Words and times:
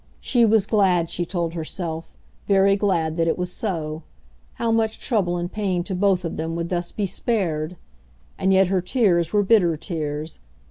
She 0.19 0.45
was 0.45 0.65
glad, 0.65 1.11
she 1.11 1.27
told 1.27 1.53
herself, 1.53 2.17
very 2.47 2.75
glad 2.75 3.17
that 3.17 3.27
it 3.27 3.37
was 3.37 3.51
so. 3.53 4.01
How 4.55 4.71
much 4.71 4.99
trouble 4.99 5.37
and 5.37 5.51
pain 5.51 5.83
to 5.83 5.93
both 5.93 6.25
of 6.25 6.37
them 6.37 6.55
would 6.55 6.69
thus 6.69 6.91
be 6.91 7.05
spared! 7.05 7.77
And 8.35 8.51
yet 8.51 8.65
her 8.65 8.81
tears 8.81 9.31
were 9.31 9.43
bitter 9.43 9.77
tears. 9.77 10.39